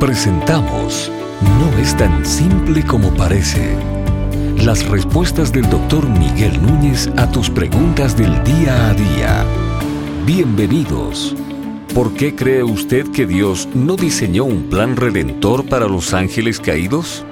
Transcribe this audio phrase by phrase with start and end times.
[0.00, 1.10] Presentamos
[1.58, 3.74] No es tan simple como parece.
[4.58, 9.44] Las respuestas del doctor Miguel Núñez a tus preguntas del día a día.
[10.26, 11.34] Bienvenidos.
[11.94, 17.24] ¿Por qué cree usted que Dios no diseñó un plan redentor para los ángeles caídos?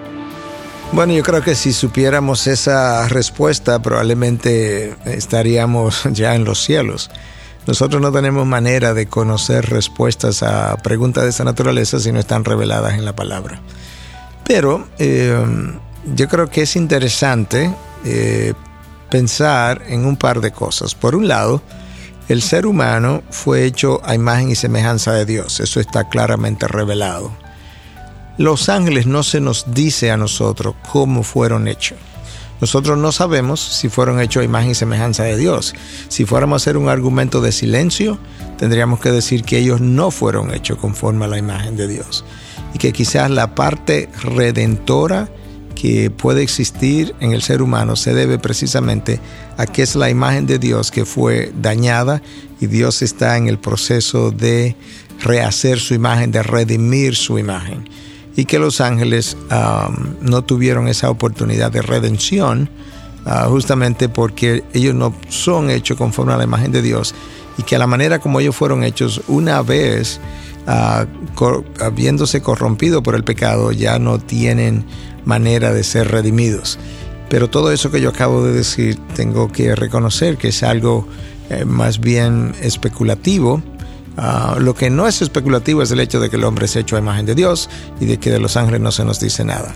[0.93, 7.11] Bueno, yo creo que si supiéramos esa respuesta, probablemente estaríamos ya en los cielos.
[7.67, 12.45] Nosotros no tenemos manera de conocer respuestas a preguntas de esa naturaleza si no están
[12.45, 13.61] reveladas en la palabra.
[14.47, 15.35] Pero eh,
[16.15, 17.75] yo creo que es interesante
[18.05, 18.53] eh,
[19.11, 20.95] pensar en un par de cosas.
[20.95, 21.63] Por un lado,
[22.29, 25.61] el ser humano fue hecho a imagen y semejanza de Dios.
[25.61, 27.33] Eso está claramente revelado.
[28.37, 31.99] Los ángeles no se nos dice a nosotros cómo fueron hechos.
[32.61, 35.75] Nosotros no sabemos si fueron hechos a imagen y semejanza de Dios.
[36.09, 38.19] Si fuéramos a hacer un argumento de silencio,
[38.59, 42.25] tendríamos que decir que ellos no fueron hechos conforme a la imagen de Dios.
[42.73, 45.29] Y que quizás la parte redentora
[45.75, 49.21] que puede existir en el ser humano se debe precisamente
[49.57, 52.23] a que es la imagen de Dios que fue dañada
[52.61, 54.77] y Dios está en el proceso de
[55.21, 57.89] rehacer su imagen, de redimir su imagen
[58.37, 62.69] y que los ángeles um, no tuvieron esa oportunidad de redención
[63.27, 67.15] uh, justamente porque ellos no son hechos conforme a la imagen de Dios
[67.59, 70.21] y que a la manera como ellos fueron hechos una vez
[70.67, 74.85] uh, habiéndose corrompido por el pecado ya no tienen
[75.25, 76.79] manera de ser redimidos.
[77.29, 81.07] Pero todo eso que yo acabo de decir tengo que reconocer que es algo
[81.51, 83.63] eh, más bien especulativo
[84.17, 86.97] Ah, lo que no es especulativo es el hecho de que el hombre es hecho
[86.97, 87.69] a imagen de Dios
[88.01, 89.75] y de que de los ángeles no se nos dice nada.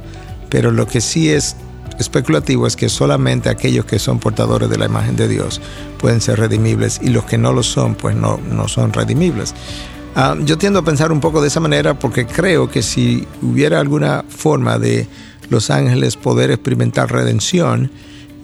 [0.49, 1.57] Pero lo que sí es
[1.99, 5.61] especulativo es que solamente aquellos que son portadores de la imagen de Dios
[5.99, 9.55] pueden ser redimibles y los que no lo son, pues no, no son redimibles.
[10.15, 13.81] Ah, yo tiendo a pensar un poco de esa manera porque creo que si hubiera
[13.81, 15.09] alguna forma de
[15.51, 17.91] los ángeles poder experimentar redención,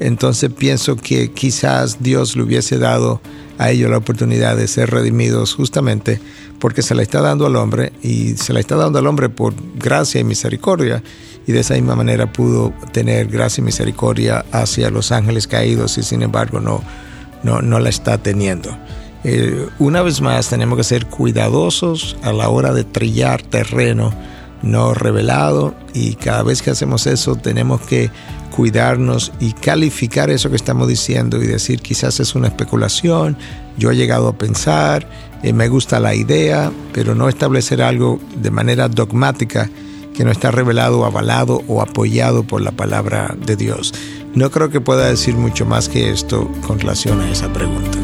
[0.00, 3.20] entonces pienso que quizás Dios le hubiese dado
[3.58, 6.20] a ellos la oportunidad de ser redimidos justamente
[6.58, 9.54] porque se la está dando al hombre y se la está dando al hombre por
[9.76, 11.02] gracia y misericordia
[11.46, 16.02] y de esa misma manera pudo tener gracia y misericordia hacia los ángeles caídos y
[16.02, 16.82] sin embargo no,
[17.42, 18.76] no, no la está teniendo.
[19.24, 24.12] Eh, una vez más tenemos que ser cuidadosos a la hora de trillar terreno
[24.64, 28.10] no revelado y cada vez que hacemos eso tenemos que
[28.50, 33.36] cuidarnos y calificar eso que estamos diciendo y decir quizás es una especulación,
[33.76, 35.08] yo he llegado a pensar,
[35.42, 39.68] eh, me gusta la idea, pero no establecer algo de manera dogmática
[40.14, 43.92] que no está revelado, avalado o apoyado por la palabra de Dios.
[44.34, 48.03] No creo que pueda decir mucho más que esto con relación a esa pregunta.